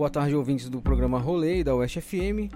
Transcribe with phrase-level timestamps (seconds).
[0.00, 2.48] Boa tarde, ouvintes do programa Rolê da Oeste FM.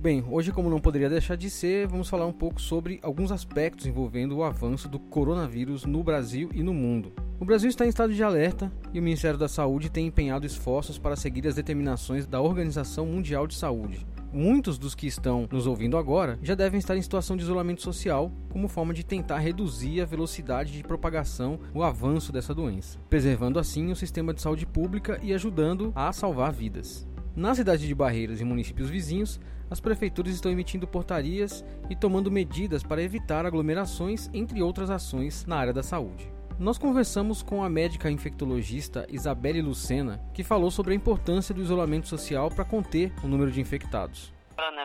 [0.00, 3.86] Bem, hoje, como não poderia deixar de ser, vamos falar um pouco sobre alguns aspectos
[3.86, 7.12] envolvendo o avanço do coronavírus no Brasil e no mundo.
[7.38, 10.98] O Brasil está em estado de alerta e o Ministério da Saúde tem empenhado esforços
[10.98, 14.04] para seguir as determinações da Organização Mundial de Saúde.
[14.30, 18.30] Muitos dos que estão nos ouvindo agora já devem estar em situação de isolamento social,
[18.50, 23.90] como forma de tentar reduzir a velocidade de propagação, o avanço dessa doença, preservando assim
[23.90, 27.08] o sistema de saúde pública e ajudando a salvar vidas.
[27.34, 32.82] Na cidade de Barreiras e municípios vizinhos, as prefeituras estão emitindo portarias e tomando medidas
[32.82, 36.30] para evitar aglomerações, entre outras ações na área da saúde.
[36.58, 42.08] Nós conversamos com a médica infectologista Isabelle Lucena, que falou sobre a importância do isolamento
[42.08, 44.32] social para conter o número de infectados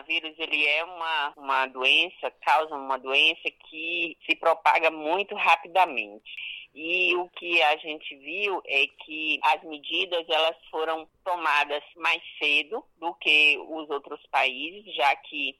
[0.04, 6.30] coronavírus ele é uma, uma doença, causa uma doença que se propaga muito rapidamente.
[6.74, 12.84] E o que a gente viu é que as medidas elas foram tomadas mais cedo
[12.98, 15.56] do que os outros países, já que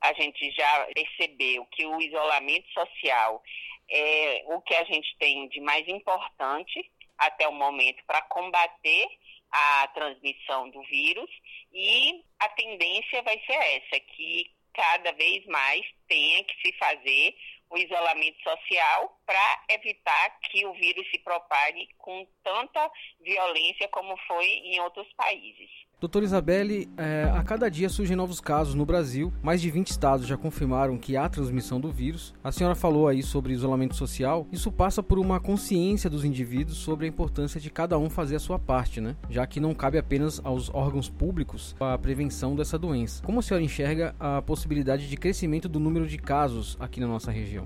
[0.00, 3.42] a gente já percebeu que o isolamento social
[3.90, 9.08] é o que a gente tem de mais importante até o momento para combater
[9.50, 11.30] a transmissão do vírus
[11.72, 17.34] e a tendência vai ser essa, que cada vez mais tenha que se fazer
[17.70, 24.46] o isolamento social para evitar que o vírus se propague com tanta violência como foi
[24.46, 25.70] em outros países.
[25.98, 29.32] Doutora Isabelle, é, a cada dia surgem novos casos no Brasil.
[29.42, 32.34] Mais de 20 estados já confirmaram que há transmissão do vírus.
[32.44, 34.46] A senhora falou aí sobre isolamento social.
[34.52, 38.38] Isso passa por uma consciência dos indivíduos sobre a importância de cada um fazer a
[38.38, 39.16] sua parte, né?
[39.30, 43.22] Já que não cabe apenas aos órgãos públicos a prevenção dessa doença.
[43.24, 47.30] Como a senhora enxerga a possibilidade de crescimento do número de casos aqui na nossa
[47.30, 47.64] região?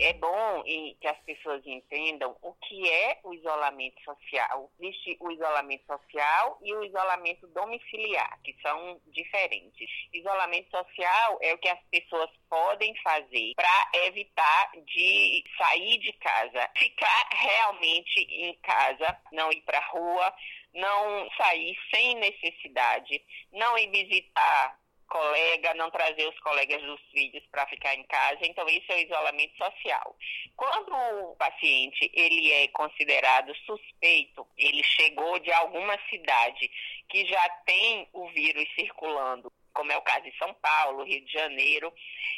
[0.00, 4.70] É bom que as pessoas entendam o que é o isolamento social.
[4.78, 9.90] Existe o isolamento social e o isolamento domiciliar, que são diferentes.
[10.12, 16.70] Isolamento social é o que as pessoas podem fazer para evitar de sair de casa,
[16.76, 20.34] ficar realmente em casa, não ir para a rua,
[20.74, 23.20] não sair sem necessidade,
[23.52, 24.78] não ir visitar
[25.08, 28.38] colega, não trazer os colegas dos filhos para ficar em casa.
[28.42, 30.16] Então, isso é o isolamento social.
[30.56, 36.70] Quando o paciente ele é considerado suspeito, ele chegou de alguma cidade
[37.08, 41.32] que já tem o vírus circulando, como é o caso de São Paulo, Rio de
[41.32, 41.92] Janeiro,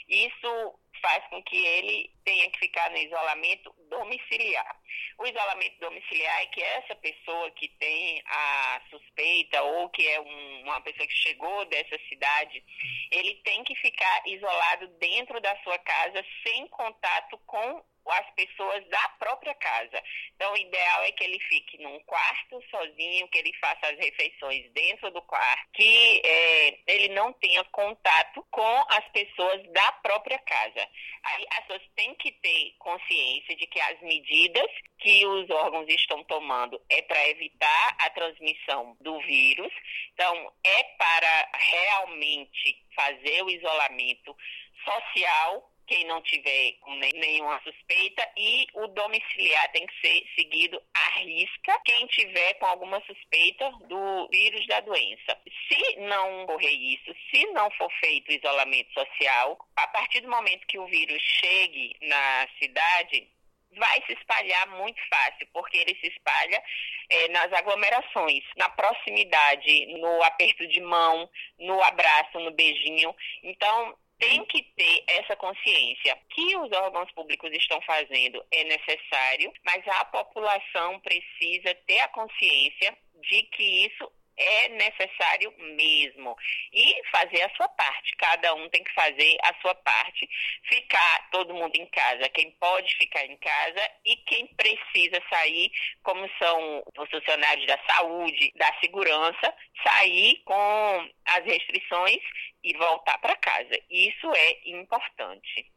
[0.08, 4.76] isso faz com que ele tenha que ficar no isolamento domiciliar.
[5.18, 10.62] O isolamento domiciliar é que essa pessoa que tem a suspeita ou que é um,
[10.62, 12.64] uma pessoa que chegou dessa cidade,
[13.10, 19.08] ele tem que ficar isolado dentro da sua casa sem contato com as pessoas da
[19.18, 20.02] própria casa.
[20.34, 24.70] Então, o ideal é que ele fique num quarto sozinho, que ele faça as refeições
[24.72, 30.88] dentro do quarto, que é, ele não tenha contato com as pessoas da própria casa.
[31.22, 36.22] Aí as pessoas têm que ter consciência de que as medidas que os órgãos estão
[36.24, 39.72] tomando é para evitar a transmissão do vírus.
[40.14, 44.36] Então, é para realmente fazer o isolamento
[44.84, 46.76] social quem não tiver
[47.14, 53.02] nenhuma suspeita e o domiciliar tem que ser seguido à risca quem tiver com alguma
[53.04, 55.36] suspeita do vírus da doença.
[55.66, 60.78] Se não ocorrer isso, se não for feito isolamento social, a partir do momento que
[60.78, 63.28] o vírus chegue na cidade,
[63.76, 66.62] vai se espalhar muito fácil, porque ele se espalha
[67.08, 71.28] é, nas aglomerações, na proximidade, no aperto de mão,
[71.58, 73.12] no abraço, no beijinho.
[73.42, 79.82] Então, tem que ter essa consciência que os órgãos públicos estão fazendo é necessário, mas
[79.88, 86.34] a população precisa ter a consciência de que isso é necessário mesmo.
[86.72, 88.16] E fazer a sua parte.
[88.16, 90.28] Cada um tem que fazer a sua parte.
[90.64, 92.28] Ficar todo mundo em casa.
[92.30, 95.70] Quem pode ficar em casa e quem precisa sair,
[96.02, 102.20] como são os funcionários da saúde, da segurança, sair com as restrições
[102.62, 103.78] e voltar para casa.
[103.90, 105.72] Isso é importante.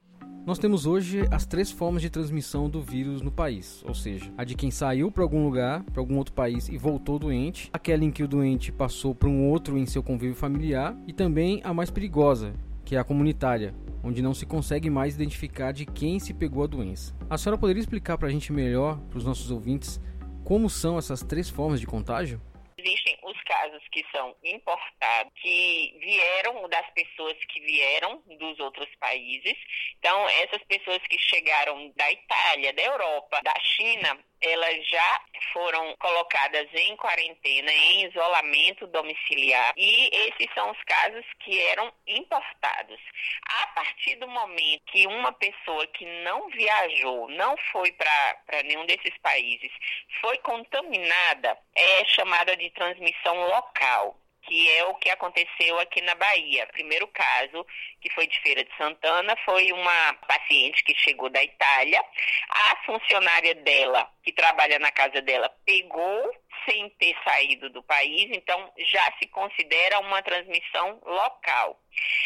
[0.45, 4.44] Nós temos hoje as três formas de transmissão do vírus no país, ou seja, a
[4.44, 8.12] de quem saiu para algum lugar, para algum outro país e voltou doente, aquela em
[8.12, 11.89] que o doente passou para um outro em seu convívio familiar e também a mais
[11.89, 12.53] perigosa,
[12.83, 16.68] que é a comunitária, onde não se consegue mais identificar de quem se pegou a
[16.68, 17.15] doença.
[17.29, 20.01] A senhora poderia explicar para a gente melhor, para os nossos ouvintes,
[20.44, 22.41] como são essas três formas de contágio?
[22.77, 23.12] Existem
[23.74, 29.56] casos que são importados, que vieram das pessoas que vieram dos outros países.
[30.00, 36.68] Então, essas pessoas que chegaram da Itália, da Europa, da China, elas já foram colocadas
[36.74, 43.00] em quarentena, em isolamento domiciliar, e esses são os casos que eram importados.
[43.45, 49.18] A partir do momento que uma pessoa que não viajou, não foi para nenhum desses
[49.19, 49.72] países,
[50.22, 56.68] foi contaminada, é chamada de transmissão local que é o que aconteceu aqui na Bahia.
[56.68, 57.66] Primeiro caso,
[58.01, 62.04] que foi de Feira de Santana, foi uma paciente que chegou da Itália.
[62.50, 66.34] A funcionária dela, que trabalha na casa dela, pegou
[66.69, 71.80] sem ter saído do país, então já se considera uma transmissão local.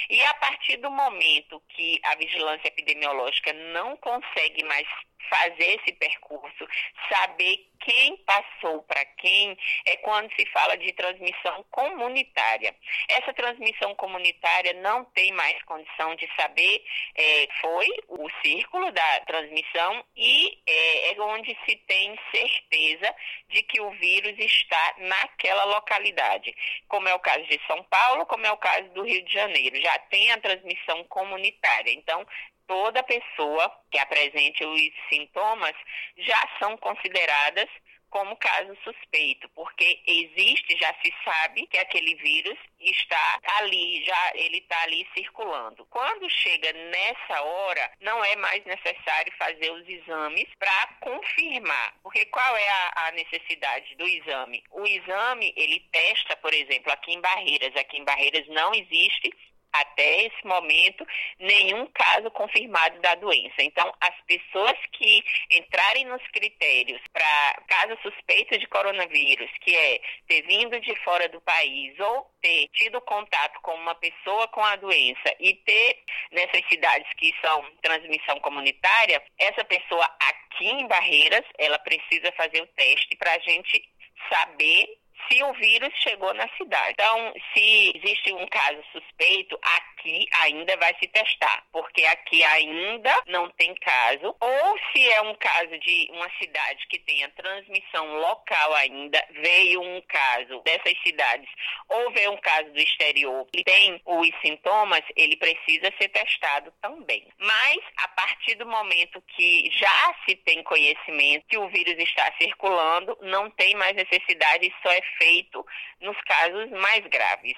[0.09, 4.87] E a partir do momento que a vigilância epidemiológica não consegue mais
[5.29, 6.67] fazer esse percurso,
[7.09, 12.75] saber quem passou para quem, é quando se fala de transmissão comunitária.
[13.07, 16.83] Essa transmissão comunitária não tem mais condição de saber,
[17.15, 23.15] é, foi o círculo da transmissão e é, é onde se tem certeza
[23.47, 26.53] de que o vírus está naquela localidade,
[26.89, 29.81] como é o caso de São Paulo, como é o caso do Rio de Janeiro.
[29.81, 31.91] Já tem a transmissão comunitária.
[31.93, 32.27] Então,
[32.67, 35.73] toda pessoa que apresente os sintomas
[36.17, 37.69] já são consideradas
[38.09, 44.57] como caso suspeito, porque existe, já se sabe que aquele vírus está ali, já ele
[44.59, 45.85] está ali circulando.
[45.85, 52.55] Quando chega nessa hora, não é mais necessário fazer os exames para confirmar, porque qual
[52.55, 54.63] é a, a, necessidade do exame?
[54.71, 59.31] O exame ele testa, por exemplo, aqui em Barreiras, aqui em Barreiras não existe
[59.73, 61.05] até esse momento,
[61.39, 63.55] nenhum caso confirmado da doença.
[63.59, 70.41] Então, as pessoas que entrarem nos critérios para caso suspeito de coronavírus, que é ter
[70.43, 75.35] vindo de fora do país ou ter tido contato com uma pessoa com a doença
[75.39, 82.31] e ter nessas cidades que são transmissão comunitária, essa pessoa aqui em Barreiras, ela precisa
[82.33, 83.89] fazer o teste para a gente
[84.29, 84.97] saber
[85.29, 86.91] se o vírus chegou na cidade.
[86.91, 93.49] Então, se existe um caso suspeito, aqui ainda vai se testar, porque aqui ainda não
[93.51, 99.23] tem caso, ou se é um caso de uma cidade que tenha transmissão local ainda,
[99.31, 101.49] veio um caso dessas cidades,
[101.89, 107.27] ou veio um caso do exterior e tem os sintomas, ele precisa ser testado também.
[107.39, 113.17] Mas, a partir do momento que já se tem conhecimento que o vírus está circulando,
[113.21, 115.65] não tem mais necessidade, só é feito
[116.01, 117.55] nos casos mais graves.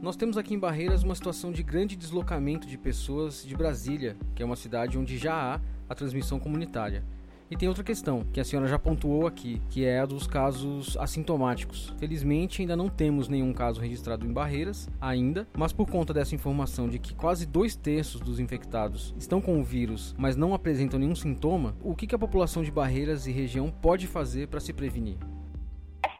[0.00, 4.42] Nós temos aqui em Barreiras uma situação de grande deslocamento de pessoas de Brasília, que
[4.42, 7.04] é uma cidade onde já há a transmissão comunitária.
[7.50, 10.96] E tem outra questão, que a senhora já pontuou aqui, que é a dos casos
[10.96, 11.92] assintomáticos.
[11.98, 16.88] Felizmente, ainda não temos nenhum caso registrado em Barreiras, ainda, mas por conta dessa informação
[16.88, 21.16] de que quase dois terços dos infectados estão com o vírus, mas não apresentam nenhum
[21.16, 25.18] sintoma, o que a população de Barreiras e região pode fazer para se prevenir?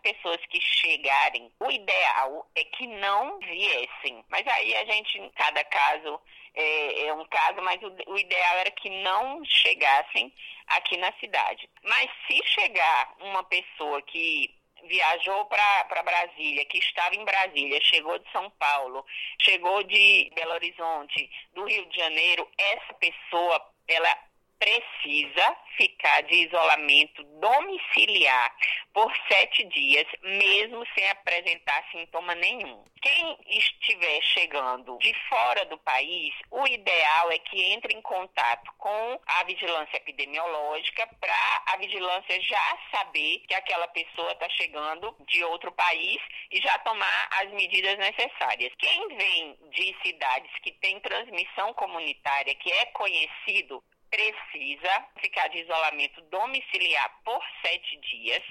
[0.00, 4.24] Pessoas que chegarem, o ideal é que não viessem.
[4.28, 6.20] Mas aí a gente, em cada caso,
[6.54, 10.32] é, é um caso, mas o, o ideal era que não chegassem
[10.66, 11.68] aqui na cidade.
[11.82, 14.54] Mas se chegar uma pessoa que
[14.84, 19.04] viajou para Brasília, que estava em Brasília, chegou de São Paulo,
[19.40, 24.29] chegou de Belo Horizonte, do Rio de Janeiro, essa pessoa, ela
[24.60, 28.54] precisa ficar de isolamento domiciliar
[28.92, 32.84] por sete dias, mesmo sem apresentar sintoma nenhum.
[33.00, 39.20] Quem estiver chegando de fora do país, o ideal é que entre em contato com
[39.26, 45.72] a vigilância epidemiológica para a vigilância já saber que aquela pessoa está chegando de outro
[45.72, 46.20] país
[46.50, 48.72] e já tomar as medidas necessárias.
[48.78, 56.20] Quem vem de cidades que têm transmissão comunitária, que é conhecido precisa ficar de isolamento
[56.22, 58.42] domiciliar por sete dias.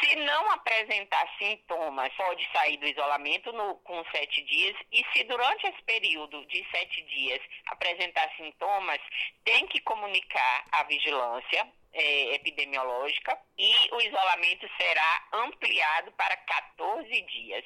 [0.00, 4.76] Se não apresentar sintomas, pode sair do isolamento no, com sete dias.
[4.90, 9.00] E se durante esse período de sete dias apresentar sintomas,
[9.44, 17.64] tem que comunicar à vigilância é, epidemiológica e o isolamento será ampliado para 14 dias.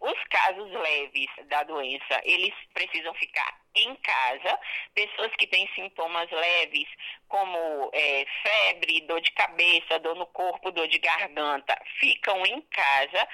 [0.00, 4.58] Os casos leves da doença, eles precisam ficar em casa,
[4.94, 6.88] pessoas que têm sintomas leves,
[7.28, 13.28] como é, febre, dor de cabeça, dor no corpo, dor de garganta, ficam em casa,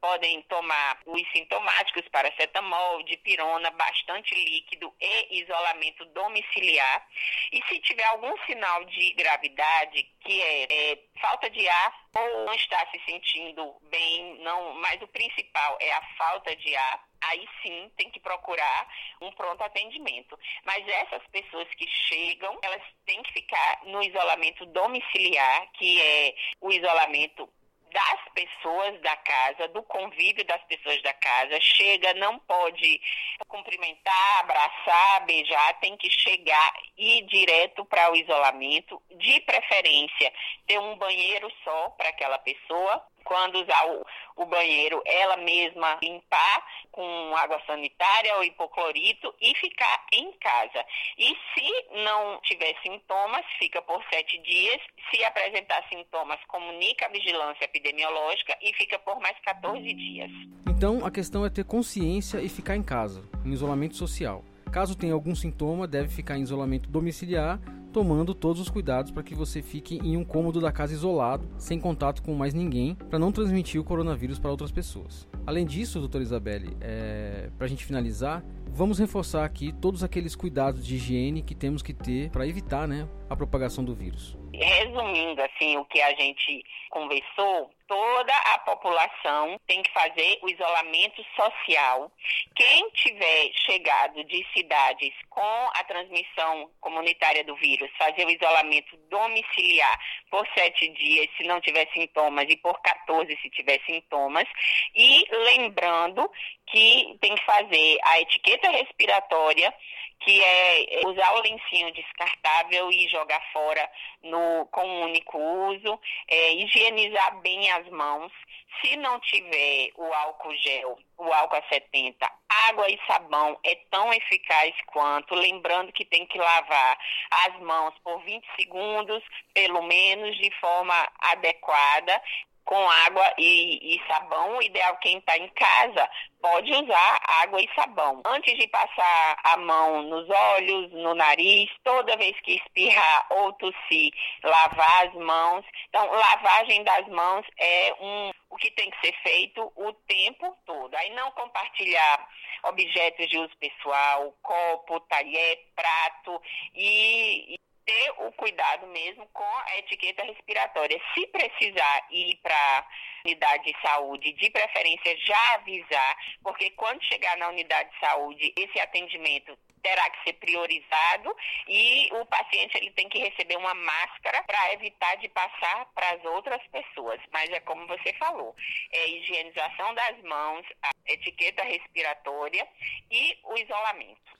[0.00, 7.06] podem tomar os sintomáticos, paracetamol, dipirona, bastante líquido e isolamento domiciliar.
[7.52, 12.54] E se tiver algum sinal de gravidade, que é, é falta de ar ou não
[12.54, 17.90] está se sentindo bem, não, mas o principal é a falta de ar, aí sim
[17.96, 18.88] tem que procurar
[19.20, 20.38] um pronto atendimento.
[20.64, 26.72] Mas essas pessoas que chegam, elas têm que ficar no isolamento domiciliar, que é o
[26.72, 27.48] isolamento
[27.92, 31.58] das pessoas da casa, do convívio das pessoas da casa.
[31.60, 33.00] Chega, não pode
[33.48, 40.32] cumprimentar, abraçar, beijar, tem que chegar e ir direto para o isolamento, de preferência
[40.66, 46.66] ter um banheiro só para aquela pessoa quando usar o, o, banheiro, ela mesma limpar
[46.92, 50.84] com água sanitária ou hipoclorito e ficar em casa.
[51.18, 54.80] E se não tiver sintomas, fica por sete dias.
[55.10, 60.30] Se apresentar sintomas, comunica a vigilância epidemiológica e fica por mais 14 dias.
[60.68, 64.44] Então, a questão é ter consciência e ficar em casa, em isolamento social.
[64.72, 67.58] Caso tenha algum sintoma, deve ficar em isolamento domiciliar
[67.96, 71.80] tomando todos os cuidados para que você fique em um cômodo da casa isolado, sem
[71.80, 75.26] contato com mais ninguém, para não transmitir o coronavírus para outras pessoas.
[75.46, 80.84] Além disso, doutora Isabelle, é, para a gente finalizar, vamos reforçar aqui todos aqueles cuidados
[80.84, 84.36] de higiene que temos que ter para evitar né, a propagação do vírus.
[84.58, 91.24] Resumindo assim o que a gente conversou, toda a população tem que fazer o isolamento
[91.36, 92.10] social.
[92.54, 100.00] Quem tiver chegado de cidades com a transmissão comunitária do vírus, fazer o isolamento domiciliar
[100.30, 104.46] por sete dias se não tiver sintomas e por 14 se tiver sintomas.
[104.94, 106.30] E lembrando
[106.66, 109.72] que tem que fazer a etiqueta respiratória
[110.20, 113.88] que é usar o lencinho descartável e jogar fora
[114.22, 118.32] no, com um único uso, é, higienizar bem as mãos.
[118.80, 122.30] Se não tiver o álcool gel, o álcool a 70,
[122.68, 126.98] água e sabão é tão eficaz quanto, lembrando que tem que lavar
[127.46, 129.22] as mãos por 20 segundos,
[129.54, 132.22] pelo menos, de forma adequada
[132.66, 134.58] com água e, e, sabão.
[134.58, 136.10] O ideal quem está em casa
[136.42, 138.22] pode usar água e sabão.
[138.26, 144.12] Antes de passar a mão nos olhos, no nariz, toda vez que espirrar ou tossir,
[144.42, 145.64] lavar as mãos.
[145.88, 150.94] Então, lavagem das mãos é um, o que tem que ser feito o tempo todo.
[150.96, 152.28] Aí não compartilhar
[152.64, 156.42] objetos de uso pessoal, copo, talher, prato
[156.74, 161.00] e ter o cuidado mesmo com a etiqueta respiratória.
[161.14, 162.86] Se precisar ir para
[163.24, 168.80] unidade de saúde, de preferência já avisar, porque quando chegar na unidade de saúde, esse
[168.80, 171.36] atendimento terá que ser priorizado
[171.68, 176.24] e o paciente ele tem que receber uma máscara para evitar de passar para as
[176.24, 177.20] outras pessoas.
[177.32, 178.54] Mas é como você falou,
[178.92, 182.66] é higienização das mãos, a etiqueta respiratória
[183.10, 184.35] e o isolamento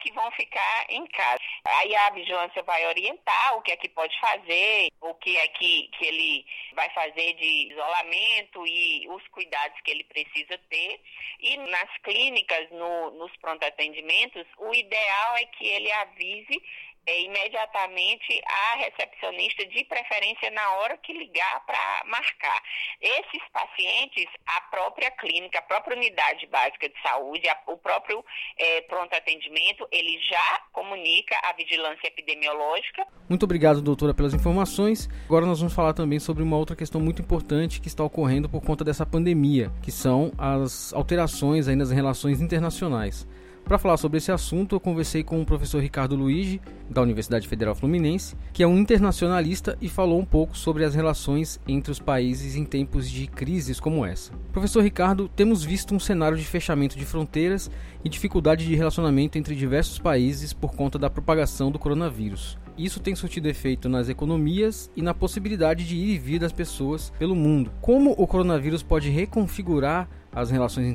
[0.00, 1.40] que vão ficar em casa.
[1.64, 5.88] Aí a vigilância vai orientar o que é que pode fazer, o que é que,
[5.88, 11.00] que ele vai fazer de isolamento e os cuidados que ele precisa ter.
[11.40, 16.62] E nas clínicas, no, nos pronto atendimentos, o ideal é que ele avise
[17.10, 22.62] é, imediatamente a recepcionista, de preferência na hora que ligar para marcar.
[23.00, 28.24] Esses pacientes, a própria clínica, a própria unidade básica de saúde, a, o próprio
[28.56, 33.04] é, pronto atendimento, ele já comunica a vigilância epidemiológica.
[33.28, 35.08] Muito obrigado, doutora, pelas informações.
[35.24, 38.62] Agora nós vamos falar também sobre uma outra questão muito importante que está ocorrendo por
[38.62, 43.26] conta dessa pandemia, que são as alterações aí nas relações internacionais.
[43.70, 46.60] Para falar sobre esse assunto, eu conversei com o professor Ricardo Luigi,
[46.90, 51.60] da Universidade Federal Fluminense, que é um internacionalista e falou um pouco sobre as relações
[51.68, 54.32] entre os países em tempos de crises como essa.
[54.52, 57.70] Professor Ricardo, temos visto um cenário de fechamento de fronteiras
[58.04, 62.58] e dificuldade de relacionamento entre diversos países por conta da propagação do coronavírus.
[62.76, 67.10] Isso tem surtido efeito nas economias e na possibilidade de ir e vir das pessoas
[67.18, 67.72] pelo mundo.
[67.80, 70.86] Como o coronavírus pode reconfigurar as relações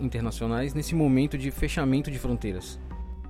[0.00, 2.78] internacionais nesse momento de fechamento de fronteiras?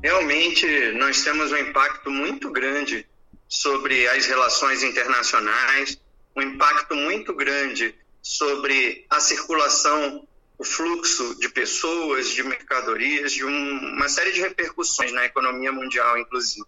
[0.02, 3.04] Realmente, nós temos um impacto muito grande
[3.48, 6.00] sobre as relações internacionais,
[6.36, 10.26] um impacto muito grande sobre a circulação,
[10.58, 16.18] o fluxo de pessoas, de mercadorias, de um, uma série de repercussões na economia mundial,
[16.18, 16.66] inclusive.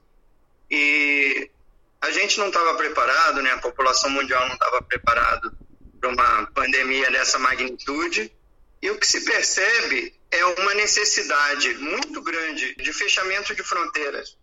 [0.71, 1.51] E
[2.01, 3.53] a gente não estava preparado, né?
[3.53, 5.53] a população mundial não estava preparada
[6.01, 8.33] para uma pandemia dessa magnitude
[8.81, 14.39] e o que se percebe é uma necessidade muito grande de fechamento de fronteiras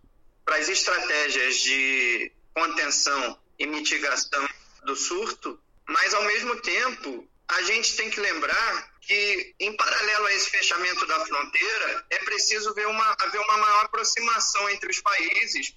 [0.46, 4.48] para as estratégias de contenção e mitigação
[4.84, 10.34] do surto, mas ao mesmo tempo a gente tem que lembrar que, em paralelo a
[10.34, 15.74] esse fechamento da fronteira, é preciso ver uma, haver uma maior aproximação entre os países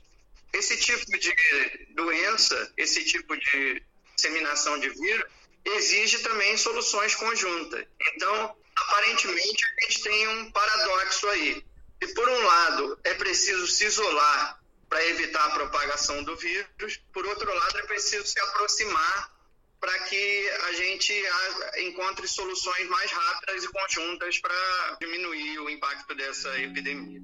[0.53, 1.35] esse tipo de
[1.91, 3.83] doença, esse tipo de
[4.15, 5.25] disseminação de vírus,
[5.65, 7.85] exige também soluções conjuntas.
[8.15, 11.65] Então, aparentemente, a gente tem um paradoxo aí.
[12.03, 17.25] Se, por um lado, é preciso se isolar para evitar a propagação do vírus, por
[17.27, 19.31] outro lado, é preciso se aproximar
[19.81, 21.15] para que a gente
[21.79, 27.21] encontre soluções mais rápidas e conjuntas para diminuir o impacto dessa epidemia.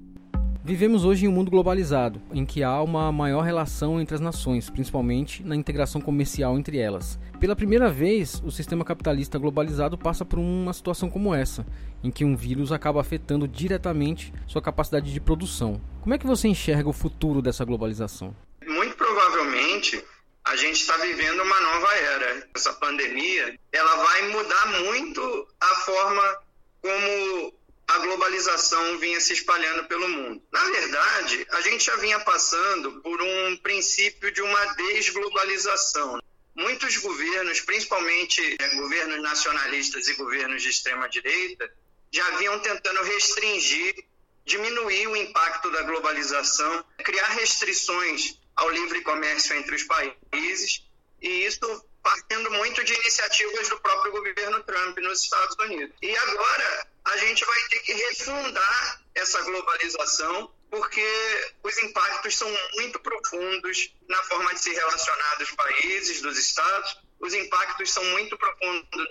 [0.67, 4.69] Vivemos hoje em um mundo globalizado, em que há uma maior relação entre as nações,
[4.69, 7.17] principalmente na integração comercial entre elas.
[7.39, 11.65] Pela primeira vez, o sistema capitalista globalizado passa por uma situação como essa,
[12.03, 15.81] em que um vírus acaba afetando diretamente sua capacidade de produção.
[16.01, 18.35] Como é que você enxerga o futuro dessa globalização?
[18.67, 20.03] Muito provavelmente,
[20.43, 22.45] a gente está vivendo uma nova era.
[22.53, 26.37] Essa pandemia, ela vai mudar muito a forma
[26.81, 27.53] como
[27.87, 30.41] a globalização vinha se espalhando pelo mundo.
[30.51, 36.21] Na verdade, a gente já vinha passando por um princípio de uma desglobalização.
[36.53, 41.71] Muitos governos, principalmente né, governos nacionalistas e governos de extrema direita,
[42.11, 43.95] já vinham tentando restringir,
[44.43, 50.83] diminuir o impacto da globalização, criar restrições ao livre comércio entre os países,
[51.21, 55.93] e isso partindo muito de iniciativas do próprio governo Trump nos Estados Unidos.
[56.01, 61.05] E agora a gente vai ter que refundar essa globalização, porque
[61.63, 66.97] os impactos são muito profundos na forma de se relacionar dos países, dos estados.
[67.19, 69.07] Os impactos são muito profundos,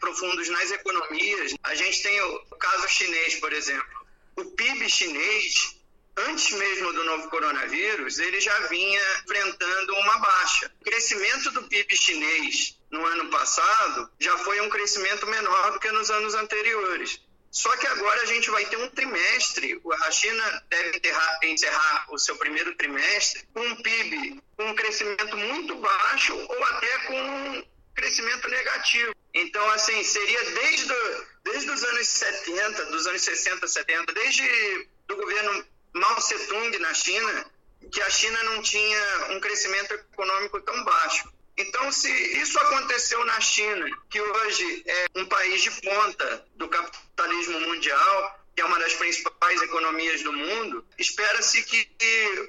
[0.00, 1.54] profundos nas economias.
[1.62, 4.06] A gente tem o caso chinês, por exemplo.
[4.36, 5.79] O PIB chinês
[6.16, 10.72] antes mesmo do novo coronavírus, ele já vinha enfrentando uma baixa.
[10.80, 15.90] O crescimento do PIB chinês no ano passado já foi um crescimento menor do que
[15.92, 17.20] nos anos anteriores.
[17.50, 22.18] Só que agora a gente vai ter um trimestre, a China deve enterrar, encerrar o
[22.18, 27.64] seu primeiro trimestre com um PIB com um crescimento muito baixo ou até com um
[27.94, 29.14] crescimento negativo.
[29.34, 30.94] Então, assim, seria desde,
[31.42, 37.46] desde os anos 70, dos anos 60, 70, desde do governo Mao Tse-tung na China,
[37.92, 41.28] que a China não tinha um crescimento econômico tão baixo.
[41.56, 47.60] Então, se isso aconteceu na China, que hoje é um país de ponta do capitalismo
[47.60, 51.88] mundial, que é uma das principais economias do mundo, espera-se que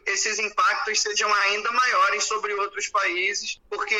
[0.05, 3.97] esses impactos sejam ainda maiores sobre outros países, porque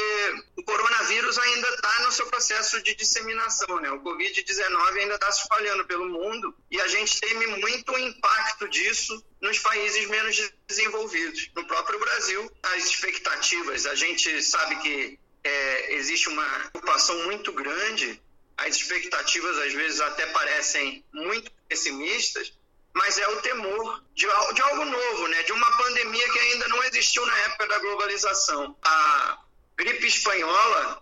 [0.58, 3.92] o coronavírus ainda está no seu processo de disseminação, né?
[3.92, 8.68] O Covid-19 ainda está se espalhando pelo mundo e a gente teme muito o impacto
[8.68, 11.50] disso nos países menos desenvolvidos.
[11.56, 18.22] No próprio Brasil, as expectativas, a gente sabe que é, existe uma preocupação muito grande
[18.66, 22.54] as expectativas às vezes até parecem muito pessimistas,
[22.94, 25.44] mas é o temor de, de, algo novo, né?
[25.44, 28.78] de uma pandemia que ainda não existiu na época da globalização.
[28.84, 29.40] A
[29.78, 31.02] gripe espanhola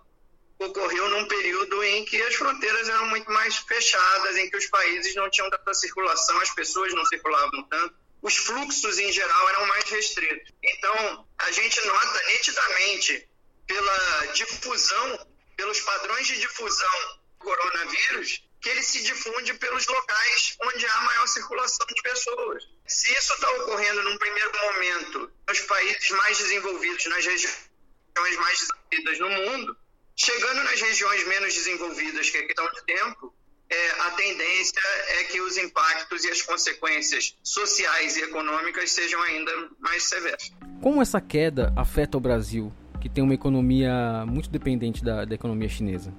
[0.60, 5.16] ocorreu num período em que as fronteiras eram muito mais fechadas, em que os países
[5.16, 9.86] não tinham tanta circulação, as pessoas não circulavam tanto, os fluxos em geral eram mais
[9.90, 10.54] restritos.
[10.64, 13.28] Então, a gente nota nitidamente
[13.66, 21.02] pela difusão, pelos padrões de difusão coronavírus que ele se difunde pelos locais onde há
[21.02, 22.64] maior circulação de pessoas.
[22.86, 29.20] Se isso está ocorrendo num primeiro momento nos países mais desenvolvidos, nas regiões mais desenvolvidas
[29.20, 29.78] no mundo,
[30.16, 33.34] chegando nas regiões menos desenvolvidas, que é questão de tempo,
[33.70, 34.82] é, a tendência
[35.20, 40.52] é que os impactos e as consequências sociais e econômicas sejam ainda mais severas.
[40.82, 45.70] Como essa queda afeta o Brasil, que tem uma economia muito dependente da, da economia
[45.70, 46.14] chinesa?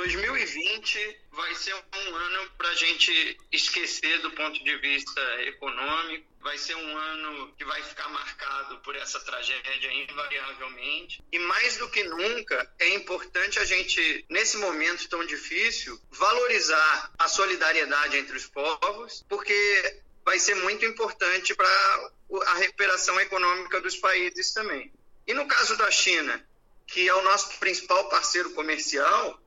[0.00, 6.26] 2020 vai ser um ano para a gente esquecer do ponto de vista econômico.
[6.40, 11.22] Vai ser um ano que vai ficar marcado por essa tragédia invariavelmente.
[11.30, 17.28] E mais do que nunca, é importante a gente, nesse momento tão difícil, valorizar a
[17.28, 22.10] solidariedade entre os povos, porque vai ser muito importante para
[22.46, 24.90] a recuperação econômica dos países também.
[25.26, 26.42] E no caso da China,
[26.86, 29.38] que é o nosso principal parceiro comercial,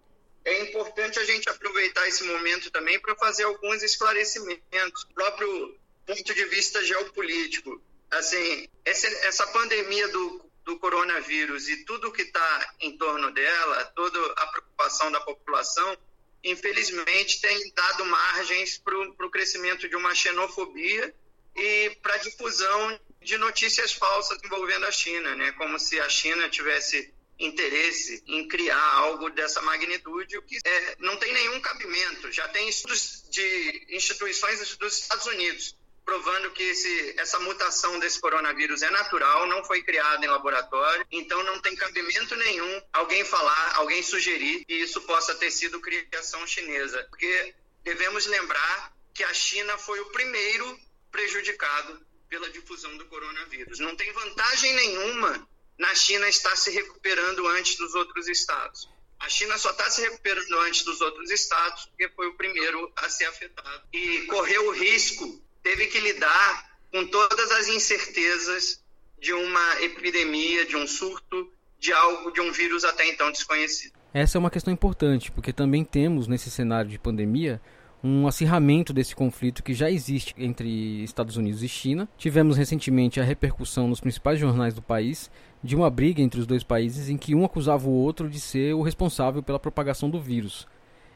[0.46, 6.46] é importante a gente aproveitar esse momento também para fazer alguns esclarecimentos, próprio ponto de
[6.46, 7.82] vista geopolítico.
[8.12, 14.20] Assim, essa, essa pandemia do, do coronavírus e tudo que está em torno dela, toda
[14.34, 15.98] a preocupação da população,
[16.44, 21.14] infelizmente tem dado margens para o crescimento de uma xenofobia
[21.56, 25.54] e para a difusão de notícias falsas envolvendo a China, né?
[25.54, 31.18] Como se a China tivesse interesse em criar algo dessa magnitude, o que é, não
[31.18, 32.32] tem nenhum cabimento.
[32.32, 38.82] Já tem estudos de instituições dos Estados Unidos provando que esse, essa mutação desse coronavírus
[38.82, 44.04] é natural, não foi criada em laboratório, então não tem cabimento nenhum alguém falar, alguém
[44.04, 50.00] sugerir que isso possa ter sido criação chinesa, porque devemos lembrar que a China foi
[50.02, 50.78] o primeiro
[51.12, 53.80] prejudicado pela difusão do coronavírus.
[53.80, 58.90] Não tem vantagem nenhuma na China estar se recuperando antes dos outros estados.
[59.20, 63.10] A China só está se recuperando antes dos outros estados porque foi o primeiro a
[63.10, 63.82] ser afetado.
[63.94, 68.84] E correu o risco, teve que lidar com todas as incertezas
[69.20, 73.94] de uma epidemia, de um surto, de algo, de um vírus até então desconhecido.
[74.14, 77.62] Essa é uma questão importante, porque também temos nesse cenário de pandemia
[78.04, 82.10] um acirramento desse conflito que já existe entre Estados Unidos e China.
[82.18, 85.32] Tivemos recentemente a repercussão nos principais jornais do país
[85.64, 88.74] de uma briga entre os dois países em que um acusava o outro de ser
[88.74, 90.68] o responsável pela propagação do vírus.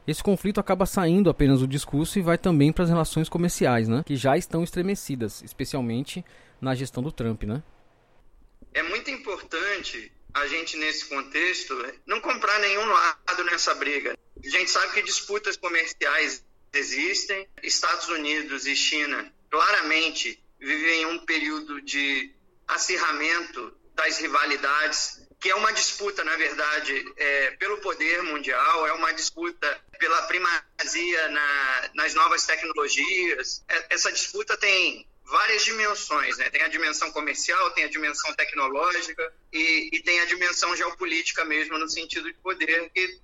[0.06, 4.02] Esse conflito acaba saindo apenas do discurso e vai também para as relações comerciais, né,
[4.06, 6.24] que já estão estremecidas, especialmente
[6.58, 7.62] na gestão do Trump, né?
[8.72, 11.74] É muito importante a gente nesse contexto
[12.06, 14.16] não comprar nenhum lado nessa briga.
[14.42, 16.42] A gente sabe que disputas comerciais
[16.72, 17.48] existem.
[17.62, 22.34] Estados Unidos e China claramente vivem um período de
[22.66, 29.12] acirramento das rivalidades, que é uma disputa, na verdade, é, pelo poder mundial, é uma
[29.12, 33.64] disputa pela primazia na, nas novas tecnologias.
[33.68, 36.50] É, essa disputa tem várias dimensões, né?
[36.50, 41.78] Tem a dimensão comercial, tem a dimensão tecnológica e, e tem a dimensão geopolítica mesmo,
[41.78, 43.18] no sentido de poder, que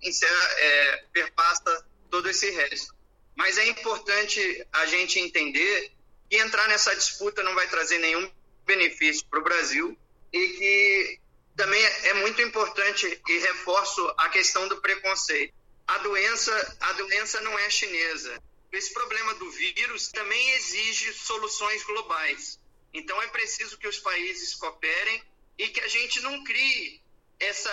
[0.59, 2.94] é, perpassa todo esse resto.
[3.37, 5.92] Mas é importante a gente entender
[6.31, 8.31] que entrar nessa disputa não vai trazer nenhum
[8.64, 9.99] benefício para o Brasil
[10.33, 11.20] e que
[11.57, 15.55] também é muito importante e reforço a questão do preconceito.
[15.87, 18.42] A doença, a doença não é chinesa.
[18.73, 22.59] Esse problema do vírus também exige soluções globais.
[22.92, 25.23] Então é preciso que os países cooperem
[25.59, 27.01] e que a gente não crie
[27.38, 27.73] essa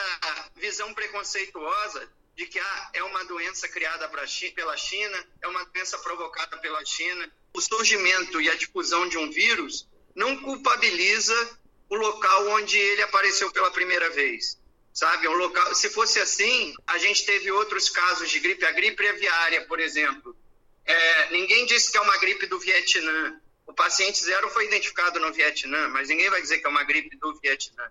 [0.56, 6.58] visão preconceituosa de que ah, é uma doença criada pela China, é uma doença provocada
[6.58, 7.32] pela China.
[7.54, 13.52] O surgimento e a difusão de um vírus não culpabiliza o local onde ele apareceu
[13.52, 14.60] pela primeira vez.
[14.94, 19.08] Sabe, um local, se fosse assim, a gente teve outros casos de gripe, a gripe
[19.08, 20.36] aviária, por exemplo.
[20.86, 23.40] É, ninguém disse que é uma gripe do Vietnã.
[23.66, 27.16] O paciente zero foi identificado no Vietnã, mas ninguém vai dizer que é uma gripe
[27.18, 27.90] do Vietnã.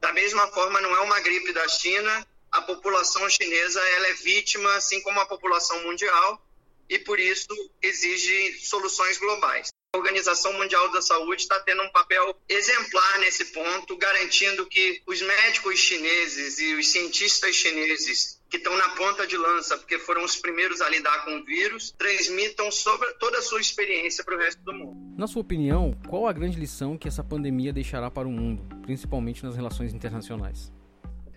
[0.00, 4.74] Da mesma forma, não é uma gripe da China a população chinesa ela é vítima,
[4.74, 6.44] assim como a população mundial,
[6.88, 7.48] e por isso
[7.80, 9.68] exige soluções globais.
[9.92, 15.20] A Organização Mundial da Saúde está tendo um papel exemplar nesse ponto, garantindo que os
[15.20, 20.36] médicos chineses e os cientistas chineses que estão na ponta de lança, porque foram os
[20.36, 24.60] primeiros a lidar com o vírus, transmitam sobre toda a sua experiência para o resto
[24.62, 24.96] do mundo.
[25.16, 29.44] Na sua opinião, qual a grande lição que essa pandemia deixará para o mundo, principalmente
[29.44, 30.72] nas relações internacionais?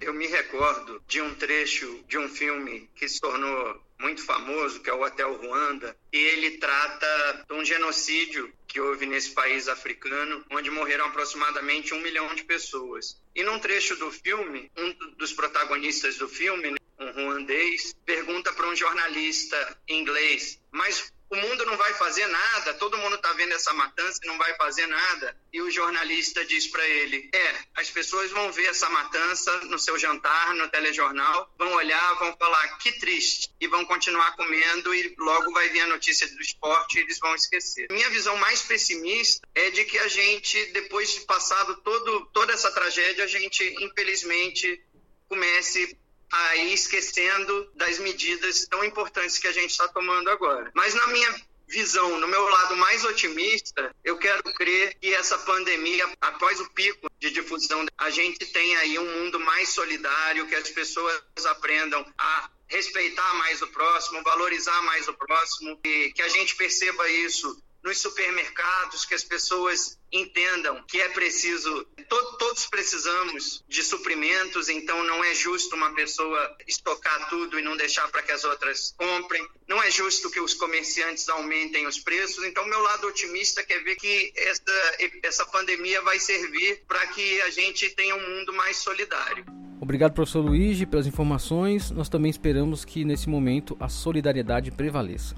[0.04, 4.90] Eu me recordo de um trecho de um filme que se tornou muito famoso, que
[4.90, 10.44] é o Hotel Ruanda, e ele trata de um genocídio que houve nesse país africano,
[10.52, 13.18] onde morreram aproximadamente um milhão de pessoas.
[13.34, 18.76] E num trecho do filme, um dos protagonistas do filme, um ruandês, pergunta para um
[18.76, 24.20] jornalista inglês: Mas o mundo não vai fazer nada, todo mundo está vendo essa matança
[24.24, 25.36] e não vai fazer nada.
[25.52, 29.98] E o jornalista diz para ele: é, as pessoas vão ver essa matança no seu
[29.98, 35.52] jantar, no telejornal, vão olhar, vão falar que triste e vão continuar comendo e logo
[35.54, 37.88] vai vir a notícia do esporte e eles vão esquecer.
[37.90, 42.72] Minha visão mais pessimista é de que a gente, depois de passado todo, toda essa
[42.72, 44.84] tragédia, a gente infelizmente
[45.28, 45.98] comece
[46.34, 50.72] aí esquecendo das medidas tão importantes que a gente está tomando agora.
[50.74, 51.34] Mas na minha
[51.68, 57.10] visão, no meu lado mais otimista, eu quero crer que essa pandemia, após o pico
[57.20, 62.50] de difusão, a gente tem aí um mundo mais solidário, que as pessoas aprendam a
[62.68, 67.98] respeitar mais o próximo, valorizar mais o próximo, e que a gente perceba isso nos
[67.98, 75.24] supermercados, que as pessoas entendam que é preciso, to, todos precisamos de suprimentos, então não
[75.24, 79.82] é justo uma pessoa estocar tudo e não deixar para que as outras comprem, não
[79.82, 84.32] é justo que os comerciantes aumentem os preços, então meu lado otimista quer ver que
[84.36, 89.46] essa, essa pandemia vai servir para que a gente tenha um mundo mais solidário.
[89.82, 91.92] Obrigado, professor Luigi, pelas informações.
[91.92, 95.36] Nós também esperamos que nesse momento a solidariedade prevaleça.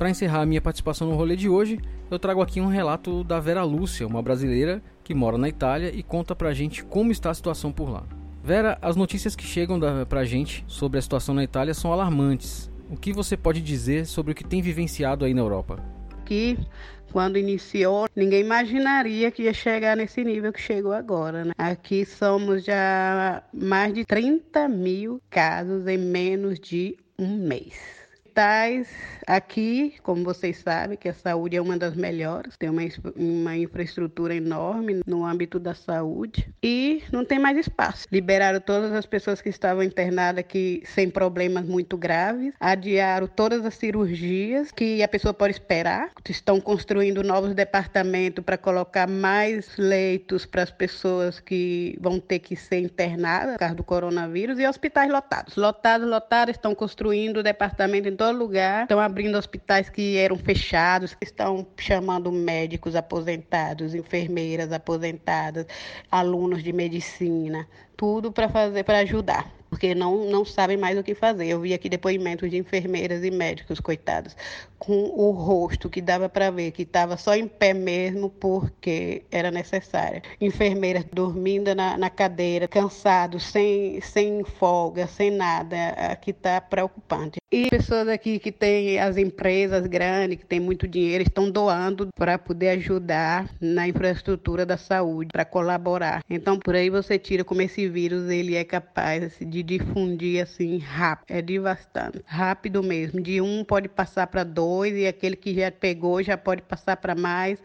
[0.00, 1.78] Para encerrar a minha participação no rolê de hoje,
[2.10, 6.02] eu trago aqui um relato da Vera Lúcia, uma brasileira que mora na Itália e
[6.02, 8.04] conta pra gente como está a situação por lá.
[8.42, 12.70] Vera, as notícias que chegam da, pra gente sobre a situação na Itália são alarmantes.
[12.88, 15.78] O que você pode dizer sobre o que tem vivenciado aí na Europa?
[16.30, 16.56] aqui,
[17.12, 21.44] quando iniciou, ninguém imaginaria que ia chegar nesse nível que chegou agora.
[21.44, 21.52] Né?
[21.58, 27.99] Aqui somos já mais de 30 mil casos em menos de um mês
[28.30, 28.88] hospitais
[29.26, 32.82] aqui, como vocês sabem, que a saúde é uma das melhores, tem uma,
[33.16, 38.06] uma infraestrutura enorme no âmbito da saúde e não tem mais espaço.
[38.10, 43.74] Liberaram todas as pessoas que estavam internadas aqui sem problemas muito graves, adiaram todas as
[43.74, 50.62] cirurgias que a pessoa pode esperar, estão construindo novos departamentos para colocar mais leitos para
[50.62, 55.56] as pessoas que vão ter que ser internadas por causa do coronavírus e hospitais lotados.
[55.56, 58.82] Lotados, lotados, estão construindo departamento em todo lugar.
[58.82, 65.64] Estão abrindo hospitais que eram fechados, estão chamando médicos aposentados, enfermeiras aposentadas,
[66.10, 71.14] alunos de medicina, tudo para fazer para ajudar porque não, não sabem mais o que
[71.14, 71.46] fazer.
[71.46, 74.36] Eu vi aqui depoimentos de enfermeiras e médicos, coitados,
[74.80, 79.52] com o rosto que dava para ver que estava só em pé mesmo porque era
[79.52, 80.22] necessário.
[80.40, 85.76] Enfermeiras dormindo na, na cadeira, cansados, sem, sem folga, sem nada.
[86.10, 87.38] Aqui está preocupante.
[87.52, 92.38] E pessoas aqui que têm as empresas grandes, que têm muito dinheiro, estão doando para
[92.38, 96.22] poder ajudar na infraestrutura da saúde, para colaborar.
[96.30, 100.78] Então, por aí você tira como esse vírus ele é capaz de de difundir assim
[100.78, 101.26] rápido.
[101.28, 102.22] É devastante.
[102.26, 103.20] Rápido mesmo.
[103.20, 107.14] De um pode passar para dois e aquele que já pegou já pode passar para
[107.14, 107.58] mais.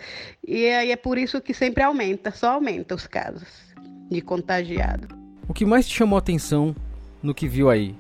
[0.46, 3.48] E aí é por isso que sempre aumenta, só aumenta os casos
[4.10, 5.08] de contagiado.
[5.48, 6.76] O que mais te chamou a atenção
[7.22, 7.96] no que viu aí?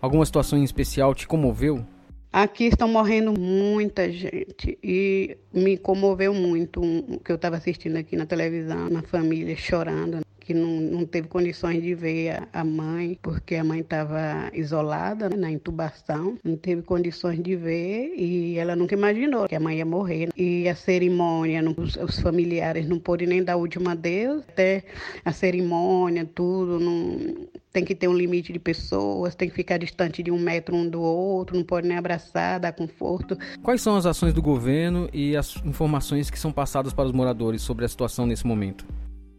[0.00, 1.84] Alguma situação em especial te comoveu?
[2.32, 8.16] Aqui estão morrendo muita gente e me comoveu muito o que eu estava assistindo aqui
[8.16, 13.18] na televisão, uma família chorando que não, não teve condições de ver a, a mãe,
[13.20, 18.74] porque a mãe estava isolada né, na intubação, não teve condições de ver e ela
[18.74, 20.30] nunca imaginou que a mãe ia morrer.
[20.34, 24.84] E a cerimônia, não, os, os, familiares não podem nem dar o último adeus, até
[25.22, 30.22] a cerimônia, tudo, não, tem que ter um limite de pessoas, tem que ficar distante
[30.22, 33.36] de um metro um do outro, não pode nem abraçar, dar conforto.
[33.62, 37.60] Quais são as ações do governo e as informações que são passadas para os moradores
[37.60, 38.86] sobre a situação nesse momento?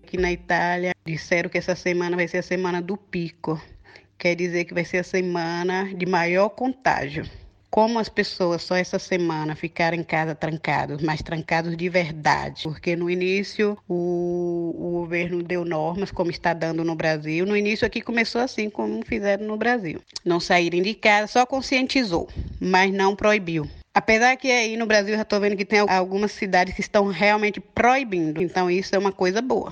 [0.09, 3.61] Aqui na Itália disseram que essa semana vai ser a semana do pico.
[4.17, 7.29] Quer dizer que vai ser a semana de maior contágio.
[7.69, 12.95] Como as pessoas só essa semana ficaram em casa trancados, mas trancados de verdade, porque
[12.95, 17.45] no início o, o governo deu normas, como está dando no Brasil.
[17.45, 20.01] No início aqui começou assim, como fizeram no Brasil.
[20.25, 22.27] Não saírem de casa, só conscientizou,
[22.59, 23.69] mas não proibiu.
[23.93, 27.59] Apesar que aí no Brasil já estou vendo que tem algumas cidades que estão realmente
[27.59, 29.71] proibindo, então isso é uma coisa boa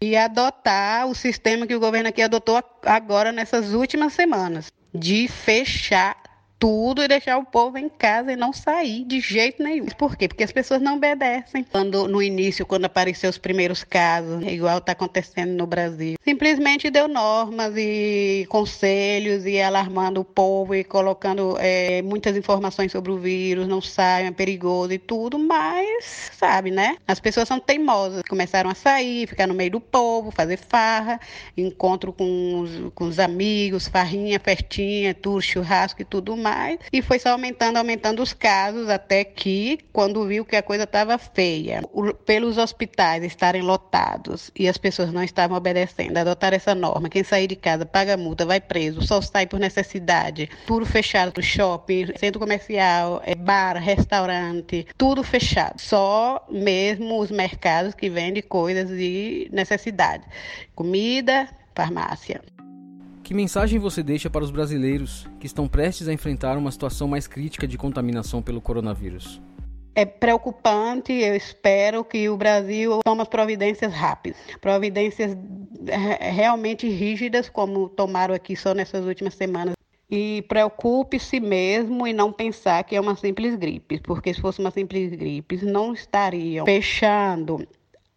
[0.00, 6.16] e adotar o sistema que o governo aqui adotou agora nessas últimas semanas, de fechar
[6.64, 9.84] tudo e deixar o povo em casa e não sair de jeito nenhum.
[9.84, 10.26] Por quê?
[10.26, 11.62] Porque as pessoas não obedecem.
[11.62, 17.06] Quando no início, quando apareceram os primeiros casos, igual está acontecendo no Brasil, simplesmente deu
[17.06, 23.68] normas e conselhos e alarmando o povo e colocando é, muitas informações sobre o vírus,
[23.68, 26.96] não saiam, é perigoso e tudo, mas sabe, né?
[27.06, 31.20] As pessoas são teimosas, começaram a sair, ficar no meio do povo, fazer farra,
[31.58, 37.02] encontro com os, com os amigos, farrinha, festinha, tudo, churrasco e tudo mais mais e
[37.02, 41.82] foi só aumentando, aumentando os casos até que, quando viu que a coisa estava feia,
[42.24, 47.46] pelos hospitais estarem lotados e as pessoas não estavam obedecendo, adotar essa norma, quem sair
[47.46, 53.20] de casa paga multa, vai preso, só sai por necessidade, tudo fechado, shopping, centro comercial,
[53.24, 60.24] é, bar, restaurante, tudo fechado, só mesmo os mercados que vendem coisas de necessidade,
[60.74, 62.53] comida, farmácia.
[63.24, 67.26] Que mensagem você deixa para os brasileiros que estão prestes a enfrentar uma situação mais
[67.26, 69.40] crítica de contaminação pelo coronavírus?
[69.94, 75.34] É preocupante, eu espero que o Brasil tome providências rápidas, providências
[75.86, 79.74] eh, realmente rígidas, como tomaram aqui só nessas últimas semanas.
[80.10, 84.70] E preocupe-se mesmo e não pensar que é uma simples gripe, porque se fosse uma
[84.70, 87.66] simples gripe, não estariam fechando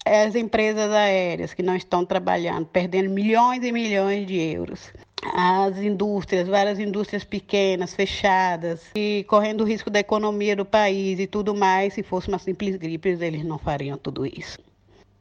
[0.07, 4.91] as empresas aéreas que não estão trabalhando, perdendo milhões e milhões de euros.
[5.33, 11.27] As indústrias, várias indústrias pequenas, fechadas, e correndo o risco da economia do país e
[11.27, 14.57] tudo mais, se fosse uma simples gripe, eles não fariam tudo isso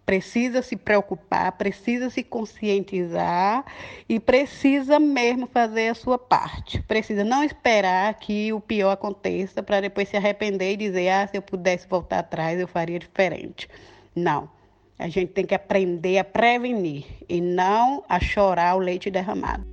[0.07, 3.65] precisa se preocupar, precisa se conscientizar
[4.09, 6.81] e precisa mesmo fazer a sua parte.
[6.83, 11.37] Precisa não esperar que o pior aconteça para depois se arrepender e dizer: ah, se
[11.37, 13.69] eu pudesse voltar atrás, eu faria diferente.
[14.15, 14.49] Não.
[14.99, 19.67] A gente tem que aprender a prevenir e não a chorar o leite derramado.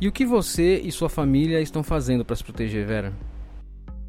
[0.00, 3.12] E o que você e sua família estão fazendo para se proteger, Vera?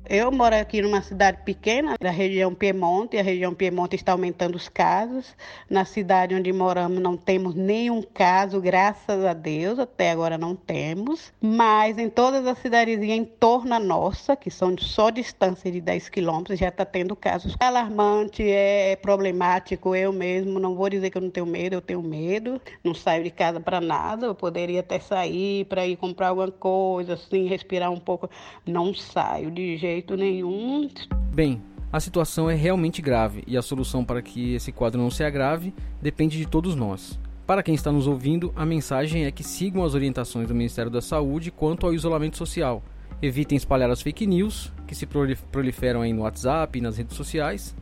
[0.09, 4.55] Eu moro aqui numa cidade pequena, da região Piemonte, e a região Piemonte está aumentando
[4.55, 5.33] os casos.
[5.69, 11.31] Na cidade onde moramos não temos nenhum caso, graças a Deus, até agora não temos.
[11.41, 16.59] Mas em todas as cidadezinhas em torno nossa, que são só distância de 10 quilômetros,
[16.59, 17.55] já está tendo casos.
[17.61, 21.81] É alarmante, é problemático, eu mesmo, não vou dizer que eu não tenho medo, eu
[21.81, 22.61] tenho medo.
[22.83, 27.13] Não saio de casa para nada, eu poderia até sair para ir comprar alguma coisa,
[27.13, 28.29] assim, respirar um pouco.
[28.65, 30.89] Não saio de jeito jeito nenhum.
[31.33, 31.61] Bem,
[31.91, 35.73] a situação é realmente grave e a solução para que esse quadro não se agrave
[36.01, 37.17] depende de todos nós.
[37.47, 41.01] Para quem está nos ouvindo, a mensagem é que sigam as orientações do Ministério da
[41.01, 42.83] Saúde quanto ao isolamento social.
[43.21, 45.07] Evitem espalhar as fake news que se
[45.51, 47.75] proliferam aí no WhatsApp e nas redes sociais.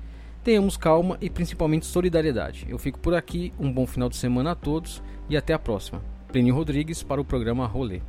[0.43, 2.65] Tenhamos calma e principalmente solidariedade.
[2.69, 6.03] Eu fico por aqui, um bom final de semana a todos e até a próxima.
[6.31, 8.01] Plínio Rodrigues para o programa Rolê.